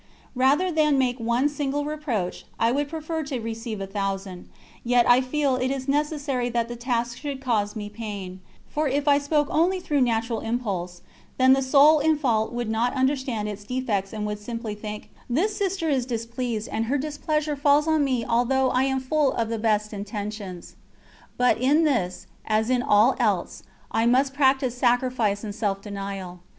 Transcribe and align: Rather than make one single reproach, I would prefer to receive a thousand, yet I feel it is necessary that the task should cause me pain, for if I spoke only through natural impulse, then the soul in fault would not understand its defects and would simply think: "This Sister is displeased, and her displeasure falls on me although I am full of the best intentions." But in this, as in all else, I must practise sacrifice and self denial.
Rather 0.33 0.71
than 0.71 0.97
make 0.97 1.19
one 1.19 1.47
single 1.47 1.85
reproach, 1.85 2.47
I 2.59 2.71
would 2.71 2.89
prefer 2.89 3.21
to 3.25 3.39
receive 3.39 3.79
a 3.79 3.85
thousand, 3.85 4.49
yet 4.83 5.07
I 5.07 5.21
feel 5.21 5.57
it 5.57 5.69
is 5.69 5.87
necessary 5.87 6.49
that 6.49 6.67
the 6.67 6.75
task 6.75 7.19
should 7.19 7.39
cause 7.39 7.75
me 7.75 7.87
pain, 7.87 8.41
for 8.67 8.87
if 8.87 9.07
I 9.07 9.19
spoke 9.19 9.47
only 9.51 9.79
through 9.79 10.01
natural 10.01 10.39
impulse, 10.39 11.03
then 11.37 11.53
the 11.53 11.61
soul 11.61 11.99
in 11.99 12.17
fault 12.17 12.51
would 12.51 12.67
not 12.67 12.95
understand 12.95 13.47
its 13.47 13.63
defects 13.63 14.11
and 14.11 14.25
would 14.25 14.39
simply 14.39 14.73
think: 14.73 15.11
"This 15.29 15.55
Sister 15.55 15.87
is 15.87 16.07
displeased, 16.07 16.67
and 16.71 16.85
her 16.85 16.97
displeasure 16.97 17.55
falls 17.55 17.87
on 17.87 18.03
me 18.03 18.25
although 18.25 18.71
I 18.71 18.85
am 18.85 19.01
full 19.01 19.33
of 19.33 19.49
the 19.49 19.59
best 19.59 19.93
intentions." 19.93 20.73
But 21.37 21.59
in 21.61 21.83
this, 21.83 22.25
as 22.47 22.71
in 22.71 22.81
all 22.81 23.15
else, 23.19 23.61
I 23.91 24.07
must 24.07 24.33
practise 24.33 24.73
sacrifice 24.75 25.43
and 25.43 25.53
self 25.53 25.79
denial. 25.79 26.39